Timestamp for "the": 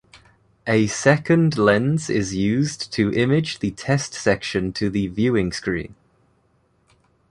3.59-3.69, 4.89-5.05